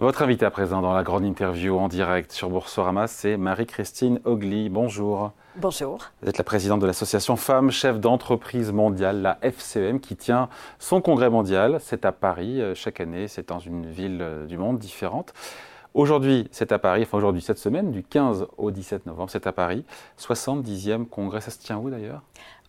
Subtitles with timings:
[0.00, 4.68] Votre invité à présent dans la grande interview en direct sur Boursorama, c'est Marie-Christine Ogli.
[4.68, 5.32] Bonjour.
[5.56, 5.98] Bonjour.
[6.22, 10.48] Vous êtes la présidente de l'association Femmes Chefs d'entreprise mondiale, la FCEM, qui tient
[10.78, 11.78] son congrès mondial.
[11.80, 15.34] C'est à Paris euh, chaque année, c'est dans une ville euh, du monde différente.
[15.94, 19.52] Aujourd'hui, c'est à Paris, enfin aujourd'hui, cette semaine, du 15 au 17 novembre, c'est à
[19.52, 19.84] Paris.
[20.16, 22.22] 70e congrès, ça se tient où d'ailleurs?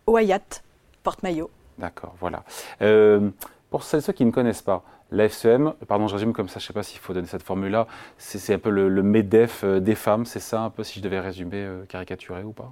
[0.08, 0.64] Au Hayat,
[1.04, 1.52] Porte-Maillot.
[1.78, 2.44] D'accord, voilà.
[2.82, 3.30] Euh,
[3.70, 6.66] pour celles ceux qui ne connaissent pas, la FCM, pardon, je résume comme ça, je
[6.66, 7.88] ne sais pas s'il faut donner cette formule-là,
[8.18, 11.20] c'est un peu le, MEDEF euh, des femmes, c'est ça un peu si je devais
[11.20, 12.72] résumer, euh, caricaturer ou pas?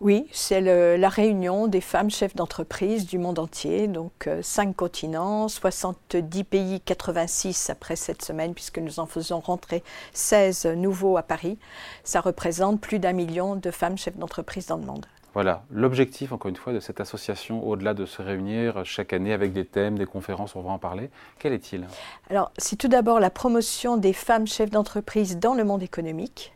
[0.00, 5.48] Oui, c'est la réunion des femmes chefs d'entreprise du monde entier, donc 5 euh, continents,
[5.48, 11.58] 70 pays, 86 après cette semaine, puisque nous en faisons rentrer 16 nouveaux à Paris.
[12.04, 15.06] Ça représente plus d'un million de femmes chefs d'entreprise dans le monde.
[15.38, 19.52] Voilà, l'objectif, encore une fois, de cette association, au-delà de se réunir chaque année avec
[19.52, 21.86] des thèmes, des conférences, on va en parler, quel est-il?
[22.28, 26.52] Alors, c'est tout d'abord la promotion des femmes chefs d'entreprise dans le monde économique,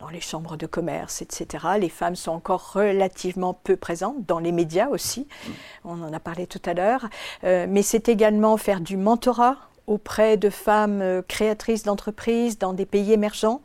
[0.00, 1.64] dans les chambres de commerce, etc.
[1.78, 5.28] Les femmes sont encore relativement peu présentes, dans les médias aussi,
[5.84, 7.08] on en a parlé tout à l'heure,
[7.44, 9.58] euh, mais c'est également faire du mentorat
[9.88, 13.60] auprès de femmes euh, créatrices d'entreprises dans des pays émergents.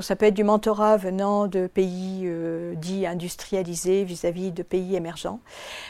[0.00, 5.40] ça peut être du mentorat venant de pays euh, dits industrialisés vis-à-vis de pays émergents.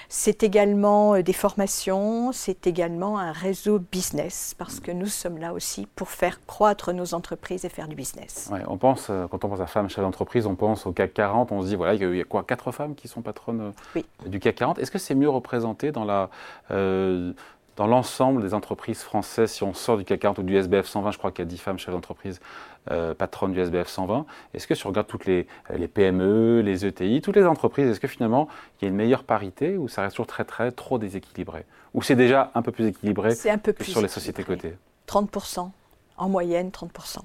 [0.08, 5.52] C'est également euh, des formations, c'est également un réseau business, parce que nous sommes là
[5.52, 8.50] aussi pour faire croître nos entreprises et faire du business.
[8.68, 11.62] on pense, quand on pense à femmes chefs d'entreprise, on pense au CAC 40, on
[11.62, 13.72] se dit, voilà, il y a quoi, quatre femmes qui sont patronnes
[14.26, 14.78] du CAC 40.
[14.78, 16.30] Est-ce que c'est mieux représenté dans la
[17.76, 21.10] dans l'ensemble des entreprises françaises, si on sort du CAC 40 ou du SBF 120,
[21.10, 22.40] je crois qu'il y a 10 femmes chefs d'entreprise
[22.90, 24.24] euh, patronnes du SBF 120,
[24.54, 28.00] est-ce que si on regarde toutes les, les, PME, les ETI, toutes les entreprises, est-ce
[28.00, 28.48] que finalement
[28.80, 31.66] il y a une meilleure parité ou ça reste toujours très très trop déséquilibré?
[31.92, 34.76] Ou c'est déjà un peu plus équilibré un peu que sur les sociétés cotées?
[35.06, 35.70] 30%,
[36.16, 37.18] en moyenne 30%.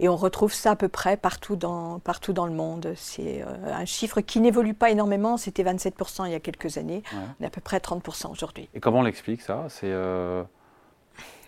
[0.00, 2.92] Et on retrouve ça à peu près partout dans, partout dans le monde.
[2.96, 5.36] C'est euh, un chiffre qui n'évolue pas énormément.
[5.36, 7.02] C'était 27% il y a quelques années.
[7.12, 8.68] On est à peu près 30% aujourd'hui.
[8.74, 9.64] Et comment on l'explique ça?
[9.68, 10.42] C'est euh,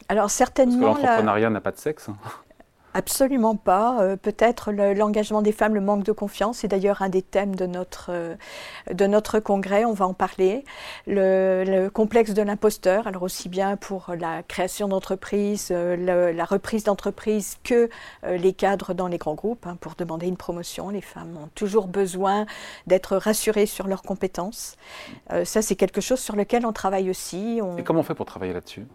[0.09, 0.89] Alors certainement.
[0.89, 2.09] Parce que l'entrepreneuriat n'a pas de sexe.
[2.97, 4.01] Absolument pas.
[4.01, 7.67] Euh, peut-être l'engagement des femmes, le manque de confiance, c'est d'ailleurs un des thèmes de
[7.67, 8.35] notre, euh,
[8.91, 10.65] de notre congrès, on va en parler.
[11.07, 17.59] Le, complexe de l'imposteur, alors aussi bien pour la création d'entreprise, euh, la reprise d'entreprise
[17.63, 17.91] que
[18.27, 19.67] les cadres dans les grands groupes.
[19.67, 22.47] Hein, pour demander une promotion, les femmes ont toujours besoin
[22.87, 24.77] d'être rassurées sur leurs compétences.
[25.45, 27.61] ça, c'est quelque chose sur lequel on travaille aussi.
[27.77, 28.87] Et comment on fait pour travailler là-dessus?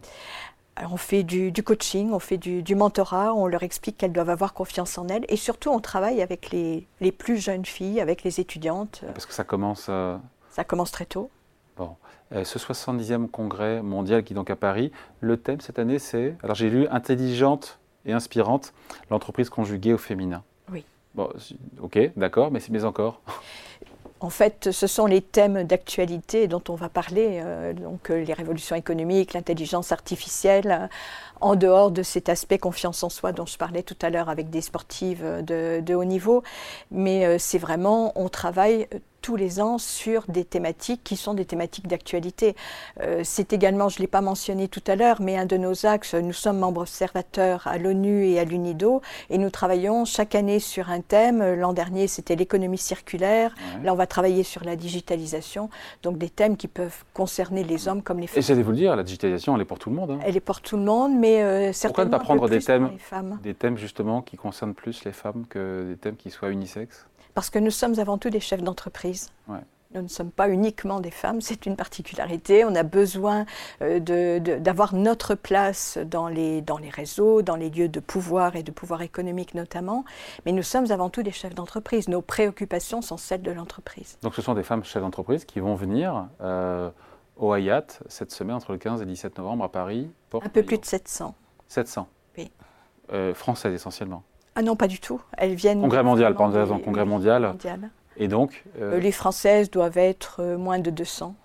[0.89, 4.97] On fait du, coaching, on fait du, mentorat, on leur explique qu'elles doivent avoir confiance
[4.97, 9.03] en elles et surtout on travaille avec les, plus jeunes filles, avec les étudiantes.
[9.07, 9.87] Parce que ça commence.
[9.89, 10.17] Euh,
[10.49, 11.29] ça commence très tôt.
[11.77, 11.95] Bon.
[12.33, 16.35] Euh, ce 70e congrès mondial qui est donc à Paris, le thème cette année c'est.
[16.43, 18.73] Alors j'ai lu intelligente et inspirante,
[19.09, 20.43] l'entreprise conjuguée au féminin.
[20.71, 20.85] Oui.
[21.13, 21.29] Bon,
[21.81, 23.21] ok, d'accord, mais, mais encore
[24.21, 28.33] en fait, ce sont les thèmes d'actualité dont on va parler, euh, donc euh, les
[28.33, 30.87] révolutions économiques, l'intelligence artificielle, euh,
[31.41, 34.51] en dehors de cet aspect confiance en soi dont je parlais tout à l'heure avec
[34.51, 36.43] des sportives de, de haut niveau.
[36.91, 38.87] Mais c'est vraiment, on travaille
[39.21, 42.55] tous les ans sur des thématiques qui sont des thématiques d'actualité.
[43.01, 45.85] Euh, c'est également, je ne l'ai pas mentionné tout à l'heure, mais un de nos
[45.85, 50.59] axes, nous sommes membres observateurs à l'ONU et à l'UNIDO et nous travaillons chaque année
[50.59, 51.55] sur un thème.
[51.55, 53.53] L'an dernier, c'était l'économie circulaire.
[53.83, 55.69] Là, on va travailler sur la digitalisation.
[56.03, 58.39] Donc des thèmes qui peuvent concerner les hommes comme les femmes.
[58.39, 60.11] Et j'allais vous le dire, la digitalisation, elle est pour tout le monde.
[60.11, 60.19] Hein.
[60.25, 62.91] Elle est pour tout le monde, mais euh, certainement Pourquoi ne pas prendre des thèmes,
[63.43, 67.49] des thèmes justement qui concernent plus les femmes que des thèmes qui soient unisexes parce
[67.49, 69.31] que nous sommes avant tout des chefs d'entreprise.
[69.93, 72.63] Nous ne sommes pas uniquement des femmes, c'est une particularité.
[72.63, 73.45] On a besoin
[73.81, 73.99] euh,
[74.39, 78.71] d'avoir notre place dans les, dans les réseaux, dans les lieux de pouvoir et de
[78.71, 80.05] pouvoir économique notamment.
[80.45, 82.07] Mais nous sommes avant tout des chefs d'entreprise.
[82.07, 84.17] Nos préoccupations sont celles de l'entreprise.
[84.21, 86.89] Donc ce sont des femmes chefs d'entreprise qui vont venir euh,
[87.35, 90.09] au Hayat cette semaine entre le 15 et le 17 novembre à Paris.
[90.33, 91.35] Un peu plus de 700.
[91.67, 92.07] 700
[92.37, 92.49] Oui.
[93.11, 94.23] Euh, françaises essentiellement
[94.55, 95.21] ah non, pas du tout.
[95.37, 95.81] Elles viennent.
[95.81, 97.55] Congrès mondial, pendant raison, congrès mondial.
[98.17, 101.35] Et donc euh, Les Françaises doivent être euh, moins de 200.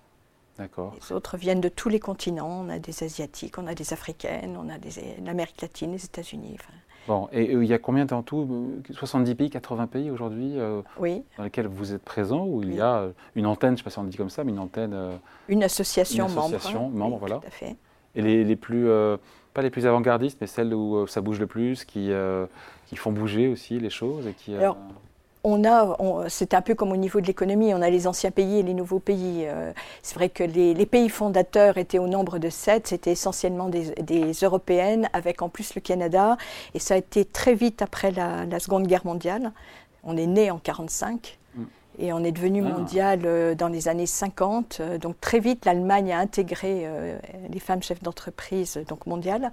[0.58, 0.94] D'accord.
[1.00, 2.64] Les autres viennent de tous les continents.
[2.64, 4.90] On a des Asiatiques, on a des Africaines, on a des
[5.24, 6.56] l'Amérique latine, les États-Unis.
[7.06, 10.54] Bon, et euh, il y a combien en tout 70 pays, 80 pays aujourd'hui
[10.98, 11.22] oui.
[11.38, 13.06] dans lesquels vous êtes présent, où il y a
[13.36, 14.96] une antenne, je ne sais pas si on dit comme ça, mais une antenne.
[15.48, 17.18] une association, une association membre.
[17.18, 17.36] voilà.
[17.36, 17.76] Tout à fait.
[18.16, 18.88] Et les, les plus,
[19.56, 22.10] pas les plus avant-gardistes, mais celles où ça bouge le plus, qui,
[22.86, 24.76] qui font bouger aussi les choses et qui, Alors,
[25.46, 25.96] on a,
[26.28, 28.74] c'est un peu comme au niveau de l'économie, on a les anciens pays et les
[28.74, 29.44] nouveaux pays.
[29.46, 29.72] Euh,
[30.02, 35.08] c'est vrai que les, pays fondateurs étaient au nombre de sept, c'était essentiellement des, européennes,
[35.12, 36.36] avec en plus le Canada,
[36.74, 39.52] et ça a été très vite après la, Seconde Guerre mondiale.
[40.02, 41.45] On est né en 45 mm.
[41.98, 42.68] Et on est devenu ah.
[42.68, 44.78] mondial euh, dans les années 50.
[44.80, 46.88] Euh, donc très vite, l'Allemagne a intégré
[47.50, 49.50] les femmes chefs d'entreprise donc mondiales.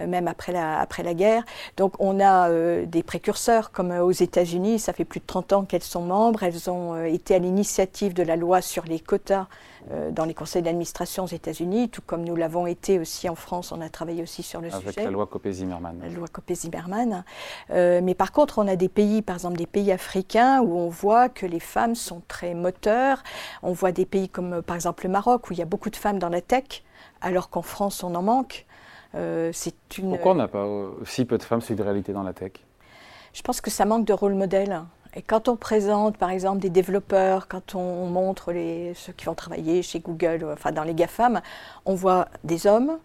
[0.00, 1.44] Euh, même après la, après la guerre.
[1.76, 5.52] Donc on a euh, des précurseurs comme euh, aux États-Unis, ça fait plus de 30
[5.52, 9.46] ans qu'elles sont membres, elles ont été à l'initiative de la loi sur les quotas
[10.10, 13.80] dans les conseils d'administration aux États-Unis, tout comme nous l'avons été aussi en France, on
[13.80, 14.82] a travaillé aussi sur le sujet.
[14.82, 16.00] Avec la loi Copé-Zimmermann.
[16.02, 17.24] La loi Copé-Zimmermann.
[17.70, 21.30] mais par contre, on a des pays, par exemple des pays africains, où on voit
[21.30, 23.22] que les femmes sont très moteurs.
[23.62, 25.96] On voit des pays comme par exemple le Maroc, où il y a beaucoup de
[25.96, 26.82] femmes dans la tech,
[27.22, 28.66] alors qu'en France, on en manque.
[29.14, 29.52] Euh,
[29.96, 30.10] une...
[30.10, 30.66] Pourquoi on n'a pas
[31.04, 32.52] si peu de femmes C'est une réalité dans la tech?
[33.32, 34.82] Je pense que ça manque de rôle modèle.
[35.14, 39.34] Et quand on présente, par exemple, des développeurs, quand on montre les, ceux qui vont
[39.34, 41.40] travailler chez Google, enfin dans les GAFAM,
[41.86, 42.98] on voit des hommes,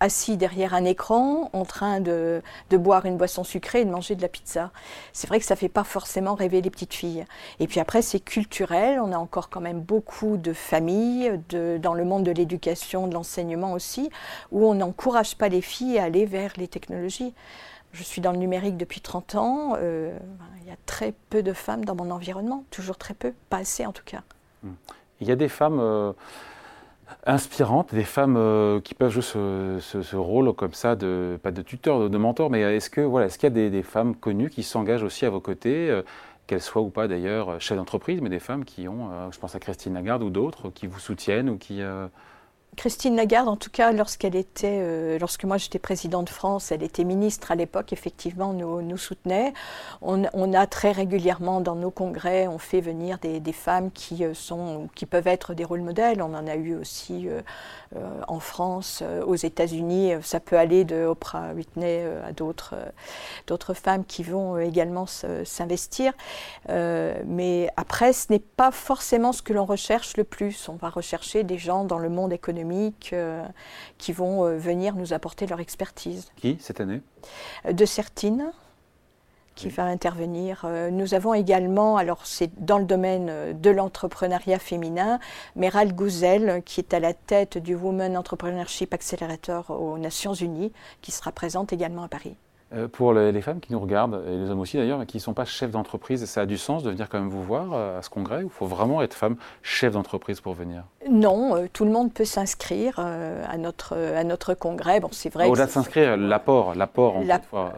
[0.00, 4.22] assis derrière un écran en train de, boire une boisson sucrée et de manger de
[4.22, 4.70] la pizza.
[5.12, 7.24] C'est vrai que ça ne fait pas forcément rêver les petites filles.
[7.60, 8.98] Et puis après, c'est culturel.
[9.00, 13.14] On a encore quand même beaucoup de familles, de, dans le monde de l'éducation, de
[13.14, 14.10] l'enseignement aussi,
[14.50, 17.34] où on n'encourage pas les filles à aller vers les technologies.
[17.92, 19.74] Je suis dans le numérique depuis 30 ans.
[19.76, 20.16] Euh,
[20.62, 23.84] il y a très peu de femmes dans mon environnement, toujours très peu, pas assez
[23.84, 24.22] en tout cas.
[25.20, 25.80] Il y a des femmes...
[25.80, 26.12] Euh,
[27.26, 32.08] inspirantes, des femmes euh, qui peuvent jouer ce, rôle comme ça, de, pas de tuteur,
[32.08, 35.02] de, mentor, mais est-ce que voilà, est-ce qu'il y a des, femmes connues qui s'engagent
[35.02, 36.02] aussi à vos côtés, euh,
[36.46, 39.54] qu'elles soient ou pas d'ailleurs chefs d'entreprise, mais des femmes qui ont, euh, je pense
[39.54, 41.82] à Christine Lagarde ou d'autres, qui vous soutiennent ou qui
[42.80, 47.52] Christine Lagarde, en tout cas, euh, lorsque moi j'étais présidente de France, elle était ministre
[47.52, 49.52] à l'époque, effectivement, nous, nous soutenait.
[50.00, 50.24] On,
[50.54, 55.04] a très régulièrement dans nos congrès, on fait venir des, femmes qui euh, sont, qui
[55.04, 56.22] peuvent être des rôles modèles.
[56.22, 57.42] On en a eu aussi euh,
[58.26, 60.12] en France, aux États-Unis.
[60.22, 62.76] Ça peut aller de Oprah Whitney à d'autres,
[63.46, 66.14] d'autres femmes qui vont également s'investir.
[66.68, 70.68] mais après, ce n'est pas forcément ce que l'on recherche le plus.
[70.70, 72.69] On va rechercher des gens dans le monde économique
[73.12, 73.46] euh,
[73.98, 76.30] qui vont euh, venir nous apporter leur expertise.
[76.36, 77.00] Qui cette année?
[77.66, 78.52] Euh, De Certine
[79.56, 80.64] qui va intervenir.
[80.90, 85.18] Nous avons également, alors c'est dans le domaine de l'entrepreneuriat féminin,
[85.54, 91.10] Meral Gouzel, qui est à la tête du Women Entrepreneurship Accelerator aux Nations Unies, qui
[91.10, 92.36] sera présente également à Paris.
[92.72, 95.22] Euh, pour les, femmes qui nous regardent, et les hommes aussi d'ailleurs, mais qui ne
[95.22, 97.98] sont pas chefs d'entreprise, ça a du sens de venir quand même vous voir euh,
[97.98, 100.84] à ce congrès ou il faut vraiment être femme chef d'entreprise pour venir?
[101.10, 105.00] Non, euh, tout le monde peut s'inscrire à, notre, à notre congrès.
[105.00, 105.48] Bon, c'est vrai.
[105.48, 107.24] Au-delà de s'inscrire, l'apport, l'apport en,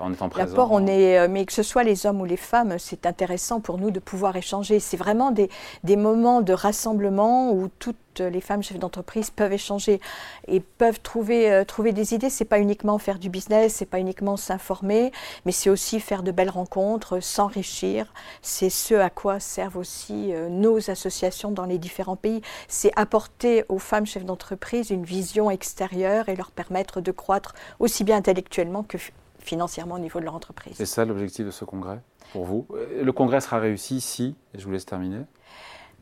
[0.00, 0.50] en, étant présent.
[0.50, 3.79] L'apport, on est, mais que ce soit les hommes ou les femmes, c'est intéressant pour
[3.79, 4.79] nous de pouvoir échanger.
[4.79, 5.49] C'est vraiment des,
[5.85, 10.00] des moments de rassemblement où tout les femmes chefs d'entreprise peuvent échanger
[10.47, 12.31] et peuvent trouver, euh, trouver des idées.
[12.31, 15.12] C'est pas uniquement faire du business, c'est pas uniquement s'informer,
[15.44, 18.12] mais c'est aussi faire de belles rencontres, s'enrichir.
[18.43, 22.43] C'est ce à quoi servent aussi euh, nos associations dans les différents pays.
[22.69, 28.05] C'est apporter aux femmes chefs d'entreprise une vision extérieure et leur permettre de croître aussi
[28.05, 28.99] bien intellectuellement que
[29.38, 30.75] financièrement au niveau de leur entreprise.
[30.76, 32.00] C'est ça l'objectif de ce congrès
[32.32, 32.67] pour vous?
[33.00, 35.19] Le congrès sera réussi si, et je vous laisse terminer,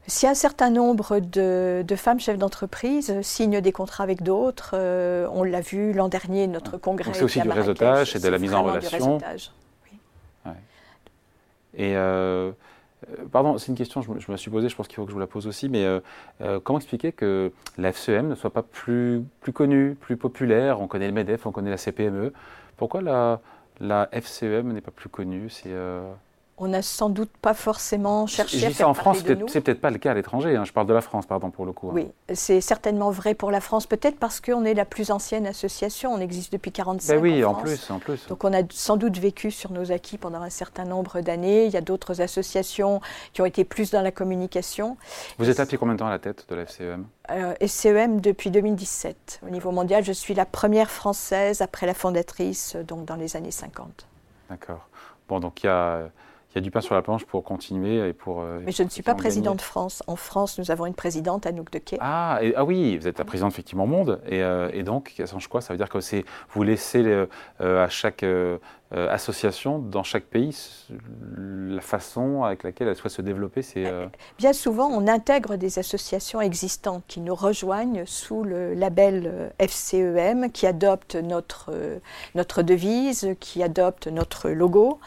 [0.06, 5.42] si un certain nombre de, femmes chefs d'entreprise signent des contrats avec d'autres, euh, on
[5.42, 7.12] l'a vu l'an dernier, notre congrès.
[7.14, 9.18] C'est aussi du réseautage et de la mise en relation.
[11.74, 12.50] Et euh,
[13.08, 15.14] euh, pardon, c'est une question, je me, suis posée, je pense qu'il faut que je
[15.14, 15.86] vous la pose aussi, mais
[16.64, 20.80] comment expliquer que la FCM ne soit pas plus, plus connue, plus populaire?
[20.80, 22.32] On connaît le MEDEF, on connaît la CPME.
[22.76, 23.40] Pourquoi la,
[23.78, 25.48] la FCEM n'est pas plus connue?
[26.60, 29.96] On n'a sans doute pas forcément cherché à faire en France, c'est peut-être pas le
[29.96, 30.56] cas à l'étranger.
[30.56, 30.64] Hein.
[30.66, 31.88] Je parle de la France, pardon, pour le coup.
[31.88, 31.94] Hein.
[31.94, 36.12] Oui, c'est certainement vrai pour la France, peut-être parce qu'on est la plus ancienne association.
[36.12, 38.26] On existe depuis 45 ben oui, en, plus, en plus.
[38.28, 41.64] Donc on a sans doute vécu sur nos acquis pendant un certain nombre d'années.
[41.64, 43.00] Il y a d'autres associations
[43.32, 44.98] qui ont été plus dans la communication.
[45.38, 48.50] Vous êtes appelé combien de temps à la tête de la FCEM euh, FCEM depuis
[48.50, 49.40] 2017.
[49.46, 53.50] Au niveau mondial, je suis la première française après la fondatrice, donc dans les années
[53.50, 54.06] 50.
[54.50, 54.88] D'accord.
[55.28, 56.10] Bon, donc il y a
[56.50, 58.42] il y a du pain sur la planche pour continuer et pour.
[58.42, 60.02] Euh, Mais je ne suis pas présidente de France.
[60.08, 61.98] En France, nous avons une présidente, Anouk Dequet.
[62.00, 64.20] Ah, ah oui, vous êtes la présidente effectivement monde.
[64.26, 67.26] Et, euh, et donc, ça change quoi Ça veut dire que c'est vous laissez euh,
[67.58, 68.58] à chaque euh,
[68.92, 70.56] association dans chaque pays,
[71.36, 74.06] la façon avec laquelle elle souhaite se développer c'est, euh,
[74.38, 80.66] Bien souvent, on intègre des associations existantes qui nous rejoignent sous le label FCEM, qui
[80.66, 81.70] adopte notre,
[82.34, 84.98] notre devise, qui adopte notre logo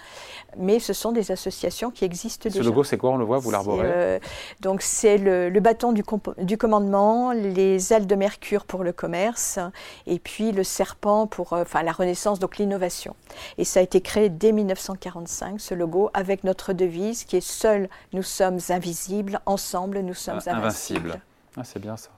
[0.58, 2.62] mais ce sont des associations qui existent déjà.
[2.62, 3.12] Ce logo, c'est quoi?
[3.12, 3.82] On le voit, vous l'arborez?
[3.86, 4.20] euh,
[4.62, 6.04] Donc, c'est le, bâton du,
[6.40, 9.60] du, commandement, les ailes de mercure pour le commerce,
[10.08, 13.16] et puis le serpent pour euh, enfin, la renaissance, donc l'innovation.
[13.58, 17.90] Et ça a été créé dès 1945, ce logo, avec notre devise qui est Seuls
[18.14, 21.20] nous sommes invisibles, ensemble nous sommes invincibles.
[21.58, 22.10] Ah, c'est bien ça.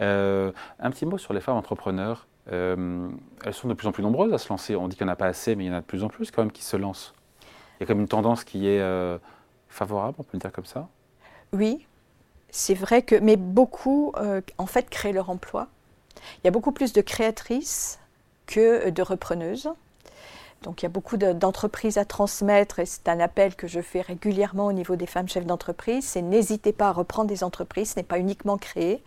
[0.00, 2.26] Euh, un petit mot sur les femmes entrepreneurs.
[2.46, 4.76] elles sont de plus en plus nombreuses à se lancer.
[4.76, 6.04] On dit qu'il n'y en a pas assez, mais il y en a de plus
[6.04, 7.14] en plus quand même qui se lancent
[7.78, 9.18] il y a comme une tendance qui est euh,
[9.68, 10.88] favorable, on peut le dire comme ça?
[11.52, 11.86] Oui,
[12.50, 15.68] c'est vrai que, mais beaucoup, euh, en fait, créent leur emploi.
[16.38, 17.98] Il y a beaucoup plus de créatrices
[18.46, 19.68] que de repreneuses.
[20.66, 24.00] Donc il y a beaucoup d'entreprises à transmettre et c'est un appel que je fais
[24.00, 28.00] régulièrement au niveau des femmes chefs d'entreprise, c'est n'hésitez pas à reprendre des entreprises, ce
[28.00, 29.00] n'est pas uniquement créer.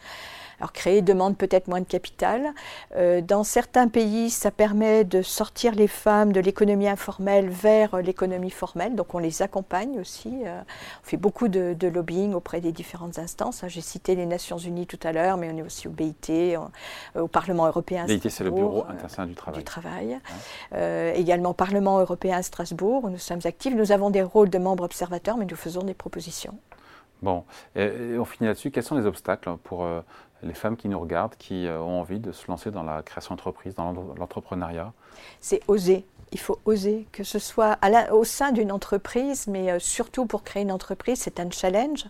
[0.59, 2.53] Alors créer demande peut-être moins de capital.
[2.95, 8.49] Euh, dans certains pays, ça permet de sortir les femmes de l'économie informelle vers l'économie
[8.49, 8.95] formelle.
[8.95, 10.41] Donc on les accompagne aussi.
[10.45, 10.61] Euh,
[11.03, 13.63] on fait beaucoup de, lobbying auprès des différentes instances.
[13.67, 16.59] J'ai cité les Nations Unies tout à l'heure, mais on est aussi au BIT, euh,
[17.15, 18.05] au Parlement européen.
[18.05, 19.59] BIT, c'est le Bureau international du travail.
[19.59, 20.19] Du travail.
[21.15, 23.73] également au Parlement européen à Strasbourg, où nous sommes actifs.
[23.73, 26.57] Nous avons des rôles de membres observateurs, mais nous faisons des propositions.
[27.21, 27.43] Bon,
[27.75, 28.71] et, on finit là-dessus.
[28.71, 29.85] Quels sont les obstacles pour
[30.43, 33.35] les femmes qui nous regardent, qui euh, ont envie de se lancer dans la création
[33.35, 34.93] d'entreprise, dans l'entrepreneuriat
[35.41, 36.05] C'est oser.
[36.31, 37.79] Il faut oser, que ce soit
[38.11, 42.05] au sein d'une entreprise, mais euh, surtout pour créer une entreprise, c'est un challenge,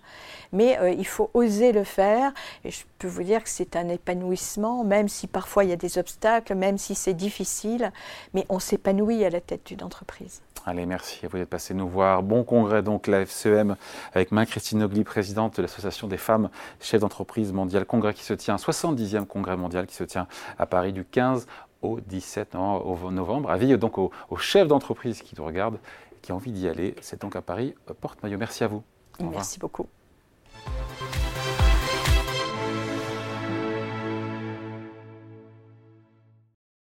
[0.52, 2.34] mais euh, il faut oser le faire.
[2.66, 5.78] Et je peux vous dire que c'est un épanouissement, même si parfois il y a
[5.78, 7.94] des obstacles, même si c'est difficile,
[8.34, 10.42] mais on s'épanouit à la tête d'une entreprise.
[10.66, 12.22] Allez, merci à vous d'être passé nous voir.
[12.22, 13.76] Bon congrès, donc, la FCEM,
[14.14, 16.50] avec Main-Christine Nogli, présidente de l'Association des femmes
[16.80, 17.86] chefs d'entreprise mondiale.
[17.86, 21.48] Congrès qui se tient, 70e congrès mondial qui se tient à Paris du 15
[21.82, 23.50] au 17 novembre.
[23.50, 25.80] Avis donc aux, chefs d'entreprise qui nous regardent,
[26.22, 26.96] qui ont envie d'y aller.
[27.02, 28.38] C'est donc à Paris, Porte-Maillot.
[28.38, 28.84] Merci à vous.
[29.20, 29.88] Merci beaucoup.